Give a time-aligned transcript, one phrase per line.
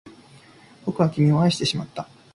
[0.83, 2.09] 僕は君を愛してしまった